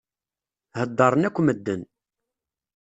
Heddṛen 0.79 1.27
akk 1.27 1.37
medden. 1.41 1.81